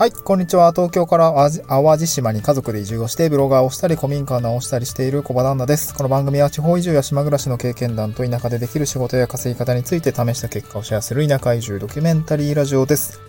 [0.00, 0.72] はい、こんにちは。
[0.72, 1.34] 東京から
[1.68, 5.94] 淡路島に家族で移住をして、ブロガーをしたり、古民家を直したりしている小場旦那です。
[5.94, 13.20] この番組は地方移住や島暮らしの経験談と田舎でできる仕事や稼ぎ方について試した結果をシェアする田舎移住ドキュメンタリーラジオです。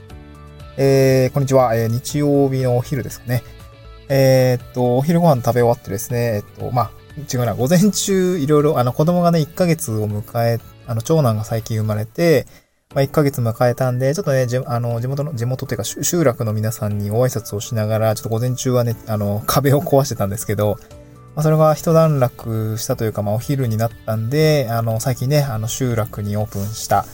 [0.77, 1.76] えー、こんにちは。
[1.76, 3.44] えー、日曜日のお昼ですかね。
[4.08, 12.48] えー、っと、お昼ご飯食べ終わってですね、えっと、まあ、違うな、午前中いろいろ、あの、子供がね、1ヶ月を迎え、あの、長男が最近生まれて、
[12.94, 20.77] まあ、1ヶ月迎えたんで、ちょっとね、じあの、地元の、地元っていうか、集落の皆さんにご挨拶をしながら、ちょっと午前中はね、あの、壁を壊してたんですけど、
[21.35, 27.05] まあ、それが一段落したというか、まあ、お昼になったんで、あの、最近ね、あの、集落にオープンした、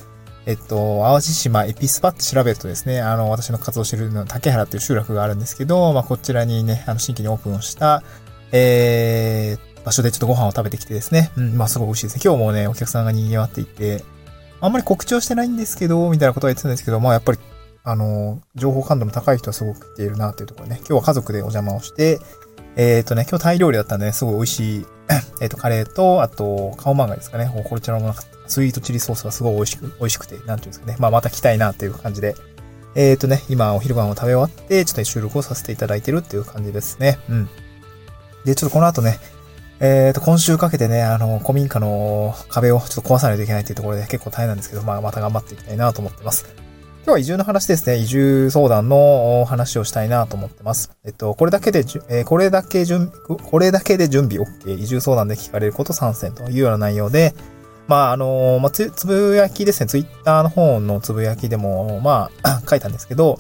[0.48, 8.02] えっと、淡路島エピスパって調べるとですね、あの、私の活動してるの、竹原っていう集落があるんですけど、まあ、こちらにね、あの、新規にオープンをした、
[8.52, 12.22] えー、場所でちょっとご飯を食べてきてですね、うん、まあ、すごい美味しいですね。
[12.24, 14.04] 今日もね、お客さんが賑わっていて、
[14.60, 17.40] あんまり告知をしてないんですけど、みたいなことは言ってたんですけど、まあやっぱり、
[17.84, 22.20] あの、情報感度の高い人はすごく来ているなというところね、今日は家族でお邪魔をして、
[22.76, 24.86] えっ、ー、とね、今日タイ料理だったんでね、すごい美味しい、
[25.42, 27.52] えっ、と、カレーと、あと、カオマンガですかね。
[27.68, 30.96] こちらもなんかスイートチリソースがすごい美味しく、美味しくて、なんていうんですかね。
[31.00, 32.36] まあまた来たいなっていう感じで、
[32.96, 37.20] えっ、ー、とね、今お昼ご飯を食べ終わって、ちょっと収録をさせていただいてるっていう感じですね。
[37.30, 37.50] うん。
[38.44, 39.20] で、ちょっとこの後ね、
[39.80, 46.46] えっ、ー、と、今週かけてね、あの、古民家の壁をちょっと壊さないといけないっていうところで結構大変なんですけど、まあ、また頑張っていきたいなと思ってます。
[47.06, 47.98] 今日は移住の話ですね。
[47.98, 50.92] 移住相談の話をしたいなと思ってます。
[51.06, 54.78] えっと、これだけで、えー、これだけ準備、これだけで準備 OK。
[54.78, 57.34] 移住相談で聞かれること参戦というような内容で、
[57.88, 59.88] まあ、あの、まあ、つ、つぶやきですね。
[59.88, 63.40] ツイッターの方のつぶやきでも、まあ、 書いたんですけど、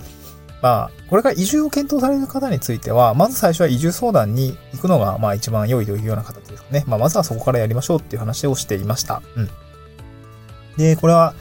[0.62, 6.84] まあ、これから移住を検討される方については、まず最初は移住相談に行くのが、まあ一番良いというような形ですかね。
[6.88, 9.22] まあまずはそこからやりましょうっていう話をしていました。
[9.36, 9.50] うん。
[10.78, 11.34] で、これは、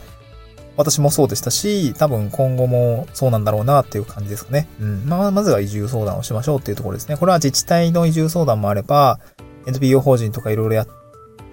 [0.77, 4.69] 私もそうでしたし、多分今後もそうなんだろうなっていう感じですかね。
[4.78, 5.06] うん。
[5.06, 7.17] まあ、まずは移住相談をしましょうっていうところですね。
[7.17, 9.18] これは自治体の移住相談もあれば、
[9.67, 10.86] NPO 法人とかいろいろや、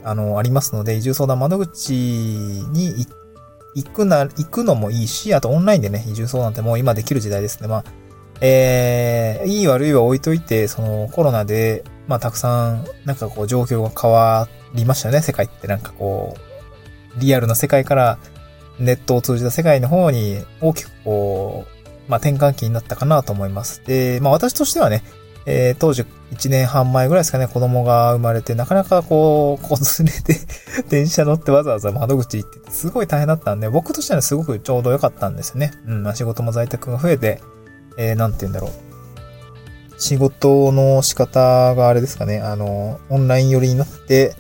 [0.04, 3.23] あの、ありますので、移住相談窓口に行っ
[3.76, 7.68] 行くな、行くのもいいし、あとオンラインでね、移住相談ってもう今できる時代ですね。
[7.68, 7.84] まあ、
[8.42, 16.36] えー、いい悪いは置いといて、そのコロナで、まあたくさん、なんかこう状況が変わりましたよね、世界ってなんかこ
[17.18, 18.18] う、リアルな世界から
[18.80, 23.82] ネットを通じた世界の方に大きくこう、まあ転換期になったかなと思います。
[23.86, 25.04] で、まあ私としてはね、
[25.46, 30.40] えー、当時1年半前ぐらいですかね、子供が生まれて、なかなかこう、 子連れで
[30.90, 35.74] 電車乗ってわざわざ窓口行ってて、すごい大変だったんで、僕としてはすごくちょうど良かったんですよね。
[35.88, 37.42] うん、まあ、仕事も在宅が増えて、
[37.98, 38.72] えー、なんて言うんだろう。
[39.98, 44.36] 仕事の仕方があれですかね、あの、オンライン寄りになって、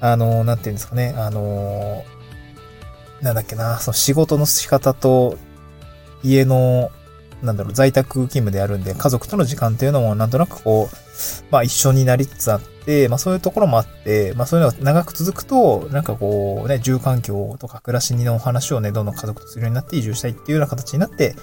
[0.00, 2.04] あの、なんて言うんですかね、あの、
[3.20, 5.36] なんだっけな、その仕事の仕方と
[6.22, 6.90] 家の
[7.42, 10.96] なんだろう、在宅勤務であるんで、家族との時間っていうのもなんとなくこう、
[11.50, 21.36] まあ一緒になりつつあって、まあそういうところもあって、まあそういうのが長く続くと、なんかこうね、住環境とか暮らしのお話をね、どんどん家族とするようになって移住したいっていうような形になって、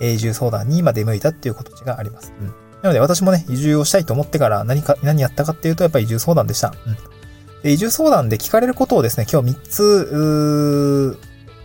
[0.00, 2.32] 移住相談に今出向いたっていう形があります。
[2.40, 2.46] うん。
[2.82, 6.72] なので私もね、移住をしたいと思ってから何か、何やったかっていうと、やっぱり移住相談でした。
[6.86, 6.96] うん。
[7.62, 11.18] で、移住相談で聞かれることをですね、今日3つ、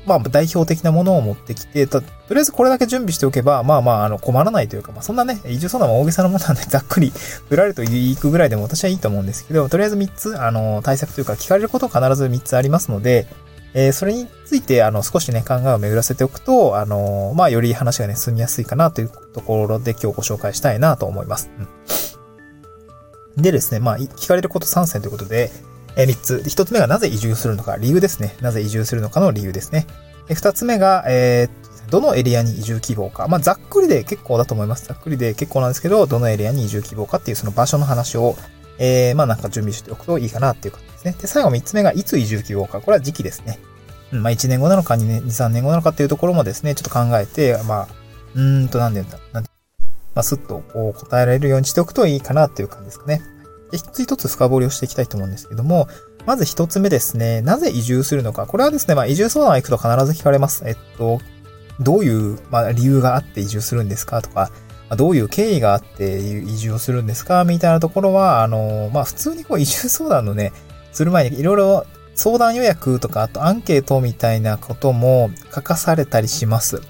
[0.06, 7.14] まあ、代表的なものを持ってきて、と、とりあえずこれだけ準備しておけば、まあまあ、あの、困らないというか、まあ、そんなね、移住相談は大げさなものはね、 ざっくり、
[7.50, 13.28] 振られると行くぐらいでも私はいいと思うんですけど、とりあえず3つ、あの、対策というか、聞かれること必ず3つありますので、
[13.74, 21.50] えー、それについて、あの、少しね、考えを巡らせておくと、あの、まあ、より話がね、進みやすいかなというところで今日ご紹介したいなと思います。
[23.38, 25.52] うん、でですね、まあ、聞かれること3選ということで、
[25.96, 26.44] え、3つ。
[26.46, 28.36] 1つ目がなぜ移住するのか、理由ですね。
[28.42, 29.88] なぜ移住するのかの理由ですね。
[30.30, 33.28] 2つ目が、えー、どのエリアに移住希望か。
[33.28, 34.86] まあ、ざっくりで結構だと思います。
[34.86, 38.36] ざっくりで結構なんですけど、どのエリアに移住希望かっていうその場所の話を、
[38.80, 41.16] えー、まあなんか準備しておくといいかなっていう感じですね。
[41.22, 42.82] で、最後3つ目がいつ移住希望か。
[42.82, 43.60] これは時期ですね。
[44.12, 47.88] うん、まあ1年後なのか2年、2、3年後なのかっていうところもですね、ちょっと考えて、まあ、
[48.36, 49.50] うーんと、なんで言うんだ、なん、ま
[50.22, 53.22] あ、すっとこう答えられるようにしておくといいかなっていう感じですかね。
[53.78, 55.88] 一つ一つ深掘りをしていきたいと思うんですけども、
[56.26, 57.42] まず一つ目ですね。
[57.42, 58.46] なぜ移住するのか。
[58.46, 60.64] これはですね、まあ移住相談行くと必ず聞かれます。
[60.66, 61.20] えっと、
[61.80, 64.52] どういう、まあ、理由があって移住するんですかとか、
[64.96, 70.54] どういう経緯があって移住をするんですかみたいなところは、あの、まあ普通にこう移住相談のね、
[70.92, 71.86] する前にいろいろ
[72.16, 76.78] 相談予約とか、あとアンケートみたいなことも書かされたりします。
[76.78, 76.84] うん。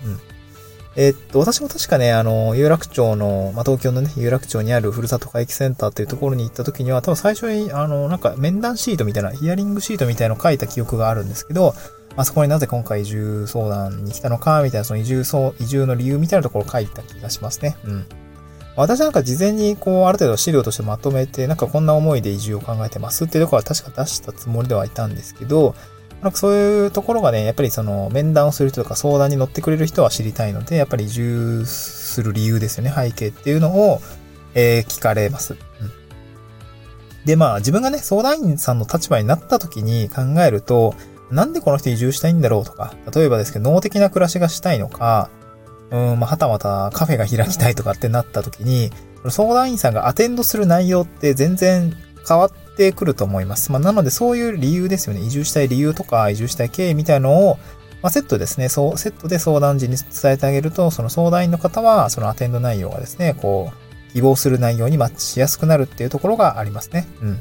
[0.96, 11.74] えっと、私も確かね、あの、有楽町の、まあ、東京のね、有楽町にあるふるさと回帰センターっていうところに行った時には、多分最初に、あの、なんか面談シートみたいな、ヒアリングシートみたいなの書いた記憶があるんですけど、
[12.16, 17.76] まあ、そこになぜ今回移住相談に来たのか、みたいな、その移住そう、移住の理由みたいなところを書いた気がしますね。
[17.86, 18.06] うん。
[18.76, 25.76] 私なんか事前にこう、ある程度資料としてまとめて、なんかこんな思いで移住を考えてますっていうところは確か出したつもりではいたんですけど、
[26.24, 34.02] なんかそういうところがね、やっぱりその面談をする人とか相談に乗ってくれる人は知りたいので、やっぱり移住する理由ですよね、背景っていうのを、
[34.56, 35.54] えー、聞かれます。
[35.54, 35.60] うん。
[37.26, 40.96] で、まあ自分がね、相談員さんの立場になった時に考えると、
[41.30, 45.30] なんでこの人移住したいんだろうとか、例えばですけど、脳的な暮らしがしたいのか、
[45.92, 48.92] うん、まあ、はたまたカフェが開きたいとかってなった時に、
[49.30, 51.96] 相談員さんがアテンドする内容って全然
[52.28, 53.72] 変わっってくると思います。
[53.72, 55.22] まあ、なのでそういう理由ですよね。
[55.22, 57.58] 移住したい理由とか、移住したい経緯みたいのを、
[58.02, 58.68] まあ、セットですね。
[58.68, 67.08] そう、セットで相談時に伝えてあげると、その相談員の方は、そのアテンド内容がですね、こう、希望する内容にマッチしやすくなるっていうところがありますね。
[67.22, 67.40] うん。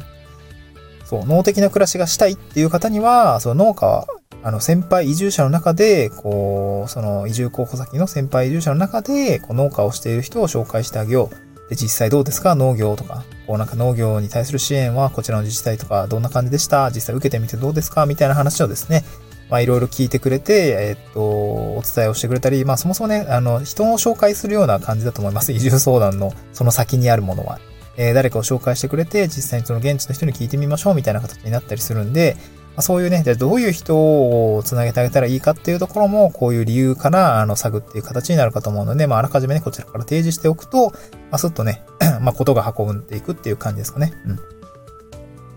[1.05, 4.07] そう、脳的な暮らしがしたいっていう方には、その農家は、
[4.45, 11.52] あの、先輩移住者の中で、こう、その移住候補先の先輩移住者の中で、こう農家をしている人を紹介してあげよう。
[11.69, 12.55] で、実際どうですか？
[12.55, 16.91] 農業とか、こうなんか農業に対する支援はこちらの自治体とかどんな感じでした？
[16.91, 18.07] 実際受けてみてどうですか？
[18.07, 19.05] みたいな話をですね、
[19.49, 25.53] まあいろいろ聞いてくれて、えっと、お伝えをしてくれたり、まあそもそもね、あの、人を紹介するような感じだと思います。
[25.53, 27.59] 移住相談のその先にあるものは。
[27.99, 32.37] えー、誰かを紹介してくれて、実際にその現地の人に聞いてみましょうみたいな形になったりするんで、
[32.77, 40.97] あ、そういうね、じゃあどういう人を繋げてあげたらいいかっていうところも、こういう理由からあの探っていう形になるかと思うので、まあ、あらかじめね、こちらから提示しておくと、ま
[41.33, 41.85] あ、すっとね、
[42.23, 44.13] まあ、ことが運んでいくっていう感じですかね。
[44.27, 44.37] うん。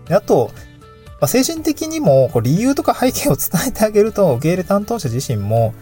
[0.06, 0.50] であと、
[1.20, 5.74] まあ、精神的にも、こう理由とか背景を伝えてあげると、受け入れ担当者自身も、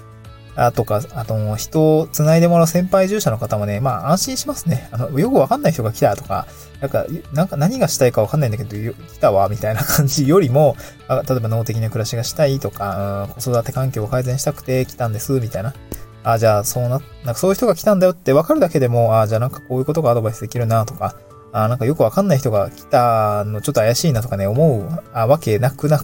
[0.57, 4.89] あとか、あと、人を繋いでもらう先輩従者の方もね、まあ安心しますね。
[4.93, 6.47] あの、よくわかんない人が来たとか、
[6.81, 10.77] なんか、なんか何がしたいかわかんないんだけど、来たわ、みたいな感じ よりも、
[11.09, 15.75] あ例えば脳的な暮らしがしたいとか、子育て環境を改善したくて来たんです、みたいな。
[16.23, 21.17] あ、じゃあ、そうな、なんかそういう人が来たんだよってわかるだけでも、あ、じゃあなんかこういうことがアドバイスできるな、とか、
[21.53, 26.03] あ、なんかよくわかんない人が来たのちょっと怪しいなとかね、思うあわけなくな、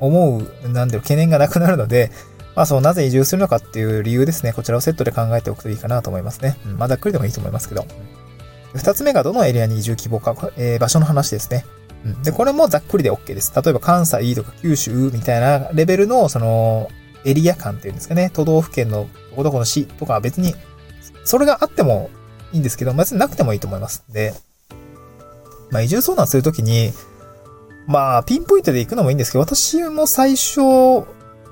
[0.00, 2.10] 思う、なんだろう、懸念がなくなるので、
[2.58, 4.52] まあそう、なぜ移住するのかっていう理由ですね。
[4.52, 6.58] こちらをセットで考えておくといいかなと思いますね。
[6.66, 7.86] うん、まあざっくりでもいいと思いますけど。
[8.74, 11.64] 二つ目がどのエリアに移住希望か、えー、場所の話ですね。
[12.04, 12.22] うん。
[12.24, 13.52] で、これもざっくりで OK です。
[13.54, 16.88] 例えば関西とか九州みたいなレベルの、その、
[17.24, 18.28] エリア感っていうんですかね。
[18.34, 20.56] 都道府県のどこどこの市とかは別に、
[21.22, 22.10] それがあっても
[22.52, 24.02] いいんですけど、別になくてもいいと思います。
[24.08, 24.34] で、
[25.70, 26.92] まあ移住相談するときに、
[27.86, 31.06] まあ、ピンポイントで行くのもいいんですけど、私も最初、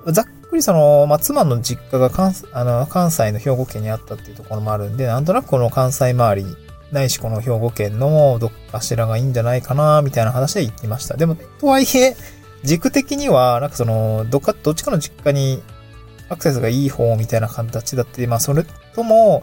[0.09, 6.57] ざっくりその、まあ、妻の実家が関あの関西の兵庫県にあったっていうところもあるんで、なんとなくこの関西周り、
[6.93, 11.17] ないしこの兵庫県のどっかしらがいいんじゃないかな、みたいな話で行きました。
[11.17, 12.17] でも、とはいえ、
[12.63, 15.63] 軸的には、なんかその、どっか、どっちかの実家に
[16.29, 18.65] アクセスがいい方みたいな形だって、まあ、それ
[18.95, 19.43] とも、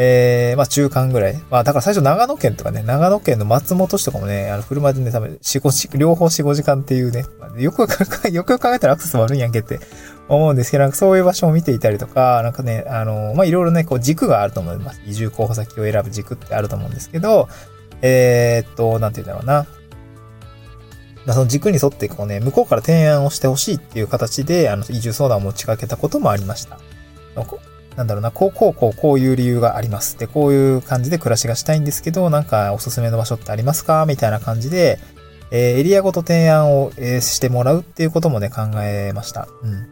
[0.00, 1.42] えー、まあ中間ぐらい。
[1.50, 7.26] まあだから最初長野県とかね、長野県の松本市とかもね、あの車でね、多分4、5時、両方4、5時間っていうね、
[7.58, 9.80] よくよく よく考えたらアクセス悪いんやんけって
[10.28, 15.00] 思うんですけど、なんかそういう場所を見ていたりとか、なんかね、あの、まあ、いろいろね、こう軸があると思います。
[15.04, 17.48] 移住候補先を選ぶ軸ってあると思うんですけど、
[18.00, 19.66] えー、っと、なんて言うんだろ
[21.26, 21.34] うな。
[21.34, 26.78] その軸に沿ってこうね、向こうから提案をしてほしいっていう形で、あの、移住相談を持ちかけたこともありました。
[27.98, 30.16] なんだろうな、こう、こう、こう、こういう理由があります。
[30.18, 34.06] で、こういう感じで暮らしがしたいんですけど、なんかおすすめの場所ってありますか？
[34.06, 35.00] みたいな感じで、
[35.50, 39.48] えー、エリアごと提案を、えー、してもらうっていうこともね、考えました。
[39.62, 39.88] うん。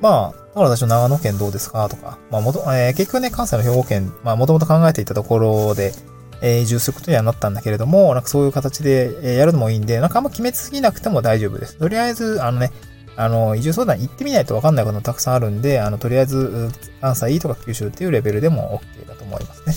[0.00, 1.88] まあ、だから私の長野県どうですか？
[1.88, 5.92] とか、まあ、もと、えー、結局ね、関西の兵庫県、まあ、もともと考えていたところで、
[6.40, 11.78] え、移住することにはなったんだけれども、なんかそういう形で、え、やるのもいいんで、なんかあんま決めすぎなくても大丈夫です。
[11.78, 12.70] とりあえず、あのね、
[13.18, 16.70] あの、移住相談行ってみないとわかんないこともたくさんあるんで、あの、とりあえず、
[17.00, 19.74] 関西とか九州っていうレベルでも OK だと思いますね。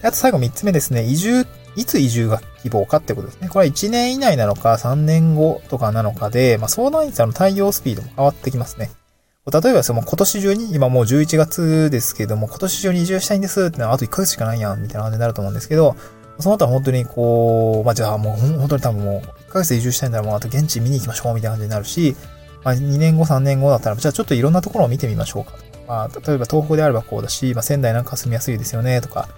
[0.00, 1.04] うん、あと最後3つ目ですね。
[1.04, 3.48] 移住、いつ移住が希望かってことですね。
[3.48, 8.90] これは1年以内なのか3年後とかなのかで、まあ、相談員さんの対応スピードも変わってきますね。
[9.50, 15.96] 例えばその今年中に、今もう11月ですけども、今年中に移住したいんですってのはあと1ヶ月しかないやん、みたいな感じになると思うんですけど、
[16.38, 22.14] その後は本当にこう、まあ、じゃあもう本当に多分もう1ヶ月移住したいんだらもうあと現地見に行きましょうみたいな感じになるし、
[22.64, 25.52] まあ、2年後、3年後だったら、じゃあちょっといろんなところを見てみましょうか。
[25.86, 29.28] まあ、例えば東北であればこうだし、まあ、仙台なんか住みやすいですよね、とか、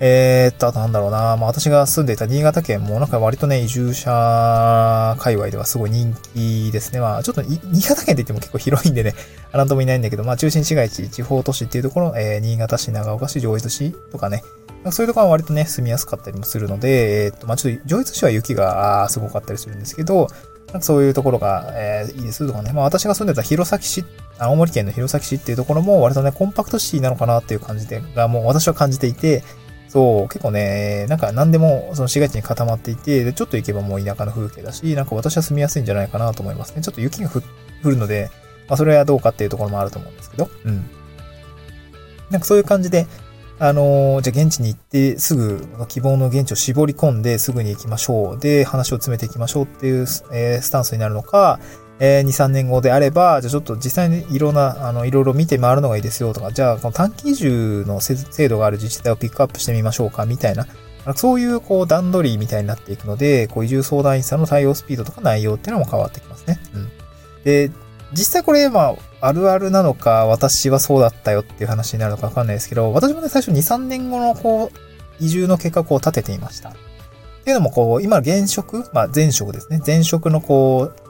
[0.00, 1.36] えー、っと、あとなんだろうな。
[1.36, 7.00] まあ私が住んでいた新潟県もなんか割とね、移住者界隈ではすごい人気ですね。
[7.00, 9.14] まあちょっと 新潟県って言っても結構広いんでね、
[9.52, 14.42] なんともいないんだけど、まあ中心市街地、地方都市っていうところ、えー、新潟市、長岡市、上越市とかね、
[14.90, 20.28] そういうところは割とね、住みやすかったりもするので、えー、っと、まあちょっと上越市は雪が すごかったりするんですけど、
[20.80, 22.72] そういうところが、えー、いいですとかね。
[22.72, 24.04] まあ私が住んでた弘前市、
[24.38, 29.44] 青森県の弘前市っていうところも割とね、コンパクトシティなのかなっていう感じで、がもう私は感じていて、
[29.92, 36.80] そう、結構ね、なんか何でもその市街地に固まっていて、で、ちょっと行けばもう田舎の風景だし、なんか私は住みやすいんじゃないかなと思いますね。
[36.80, 37.42] ちょっと雪が降
[37.84, 38.30] るので、
[38.68, 40.86] まあそれはどうかっていうところもあると思うんですけど、うん。
[42.30, 43.06] なんかそういう感じで、
[43.58, 48.40] あのー、じゃあ現地に行ってすぐ希望の現地を絞り込んですぐに行きましょう。
[48.40, 51.60] で、話を詰めていきましょうっていう、えー、スタンスになるのか、
[51.98, 60.66] えー、2、3年後であれば、じゃあちょっと実際にいろんな、あの、いろいろ見て回るのがいいですよとか、じゃあこの短期移住の制度がある自治体をピックアップしてみましょうかみたいな、
[61.16, 66.60] そういうこう段取りみたいになっていくので、こう移住相談員さんの対応スピードとか内容っていうのも変わってきますね。
[66.74, 66.90] うん。
[67.44, 67.70] で、
[68.12, 76.70] 実際これ、まあ、あるあるなのか、私はそうだったよっていう話になるのかわかんないですけど、私もね、最初2、3年後の、こう、移住の計画を立てていました。
[76.70, 76.72] っ
[77.44, 79.80] ていうのも、こう、今、現職、まあ、前職ですね。
[79.84, 81.01] 前職の、こう、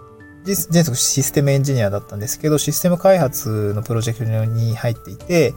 [0.44, 5.54] 前職システムエンジニアだったんですけど、システム開発のプロジェクトに入っていて、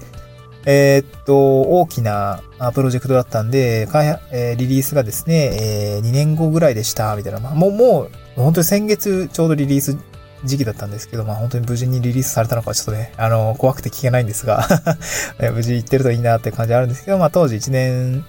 [0.66, 2.42] えー、っと、大きな
[2.74, 3.88] プロジェクトだったんで、
[4.32, 7.40] え、リリースがですね、えー、2年後ぐらいでした、みたいな。
[7.40, 9.98] まあ、もう、もう、本当に先月ちょうどリリース
[10.44, 14.68] 時期だったんですけど、まあ本当に無事にリリースされたのかちょっとね、あの、怖くて聞けないんですが
[15.54, 18.26] 無事行ってるといいなって感じあるんですけど、まあ当時1年、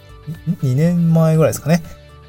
[0.62, 1.82] 2年前ぐらいですかね。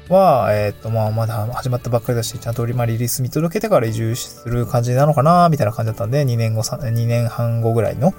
[0.08, 8.14] は、えっ、と、まあ、まだ始まったばっかりだし、ちゃんとまリリース見届けてから移住する感じなのかな、みたいな感じだったんで、2年後、2年半後ぐらいの、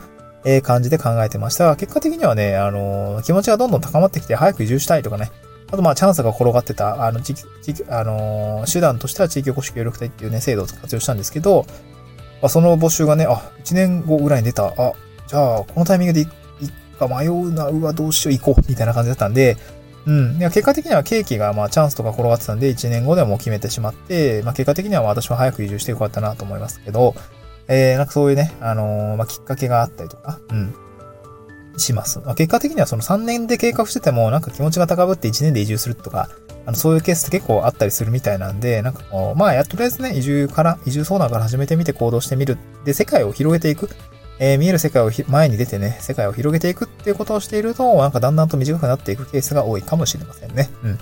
[0.46, 5.31] えー、感じで考えてました、結果的にはね、あの、気持ちがどんどん高まってきて、早く移住したいとかね、
[5.72, 7.31] あと、まあ、チャンスが転がってた、あの、地
[7.65, 11.65] 域、あの、手段としては地域おこし協力隊っていうね、制度を活用したんですけど、
[12.41, 14.67] まあ、その募集がね、あ、1年後ぐらいに出た。
[14.67, 14.93] あ、
[15.27, 16.29] じゃあ、このタイミングで行
[16.98, 19.58] くか迷うな、うわ、どうしよう、行こう、みたいな感じだったんで、
[20.06, 20.38] うん。
[20.38, 27.15] いや、結果的にはケーキが、まあ、チャンスとか転がってたんで、1年後でもう決めてしまって、まあ、結果的には私は早く移住してよかったなと思いますけど、
[27.68, 30.74] えー、なんかそういうね、あのー、まあ、きっかけがあったりとか、うん。
[31.77, 32.20] します。
[32.20, 36.29] まあ、結果的にはその3年で計画してても、なんか気持ちが高ぶって1年で移住するとか、
[36.65, 42.58] あの、そういうケースって結構あったりするみたいなんで、なんかこう、まあ、や、とりあえずね、移住から、移住相談から始めてみて行動してみる。
[42.86, 43.89] で、世界を広げていく。
[44.39, 50.69] えー、見える世界を前に出てね、世界を広げていくっていうことをしていると、なんかだんだんと短くなっていくケースが多いかもしれませんね。
[50.84, 51.00] うん。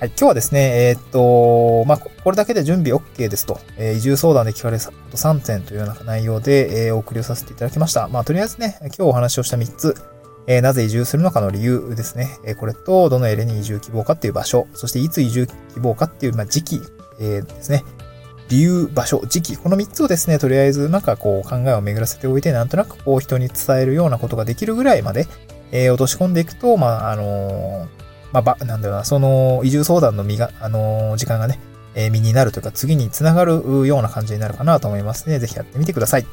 [0.00, 8.06] はい、今日はですね、えー、っと、まあ、これだけで準備 OK ですと、えー、移住相談で聞かれたこと3点というような内容で、えー、お送りをさせていただきました。
[8.06, 9.96] まあ、とりあえずね、今日お話をした3つ、
[10.46, 12.38] え、なぜ移住するのかの理由ですね。
[12.44, 16.80] え、これと、どのエリアに移住希望かっていう場所、そしていつ移住希望かっていう、まあ、時期、
[17.20, 17.84] え、ですね。
[18.48, 25.26] 理由、場所、時期、この3つをですね、とりあえずなんかこう考えを巡らせておいて、なんとなくこう人に伝えるようなことができるぐらいまで、
[25.70, 27.86] えー、落とし込んでいくと、まあ、あのー、
[28.32, 31.60] まあ、ば、なんだろうな、その移住相談の身が、あのー、時間がね、
[31.94, 35.38] え、身になるというか、次につながるような感じになるかなと思いますね。
[35.38, 36.26] ぜひやってみてください。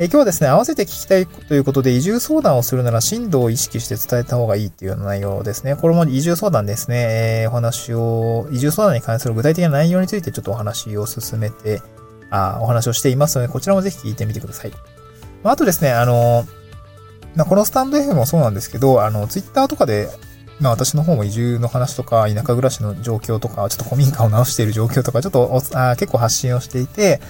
[0.00, 5.76] え今日はですね、合わせて聞きたいということで、移住相談をするなら進路を意識して伝えた方がいいっていうような内容ですね。
[5.76, 7.42] これも移住相談ですね。
[7.42, 11.82] えー、お話を、移住相談に関する具体的な内容についてちょっとお話を進めて、
[12.30, 14.70] あお話をしていますので、こちらもぜひ聞いてみてください。
[15.42, 16.46] まあ、あとですね、あの、
[17.36, 20.08] まあ、このスタンド F もそうなんですけど、あの、ツイッターとかで、
[20.60, 27.20] まあ私の方も移住の話とか、田舎暮らしの状況とか、ちょっと古民家を直している状況とか、ちょっとあ結構発信をしていて、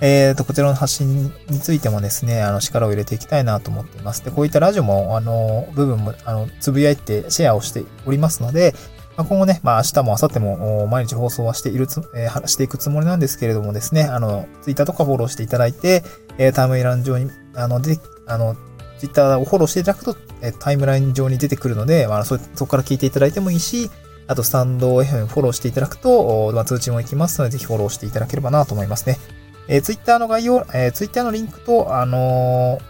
[0.00, 4.24] えっ、ー、と、こちらの発信についてもですね、あの、力を入れていきたいなと思っています。
[4.24, 8.74] で、こういったラジオも、あの、部分も、あの、つぶやいてシェアをしておりますので、
[9.16, 16.02] まあ、今後ね、まあ、明日も明後日も毎日放送はしているつ、えー、していくつもりなんですけれどもですね、あの、ツイッターとかフォローしていただいて、
[16.36, 18.54] えー、タイムライン上に、あの、で、あの、
[18.98, 23.90] ツイッターをフォローしていただくと、えー、タイムライン上に出てくるので、まあ、そ、そこから聞いていただいてもいいし、
[24.26, 29.18] あと、スタンド FM フォローしていただくと、まあ、通知も行きますので、ぜひフォローしていただければなと思いますね。
[29.68, 32.82] えー、ツイッターの概要、えー、ツイッターのリンクと、あのー、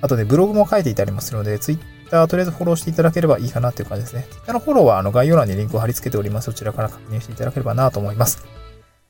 [0.00, 1.78] あとね、ブログも書いていたりまするので、ツイッ
[2.10, 4.26] ターとりあえずフォローしていただければいいかなという感じですね。
[4.30, 6.46] ツイッターのフォローは、あの、概要欄にリンクを貼り付けております。
[6.46, 8.44] そちらから確認していただければなと思います。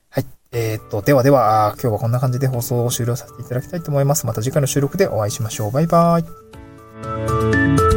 [0.09, 0.25] はい。
[0.51, 4.25] えー、っと、ではでは、今日はこんな感じで放送を終了させていただきたいと思います。
[4.25, 5.71] また次回の収録でお会いしましょう。
[5.71, 7.88] バイバーイ。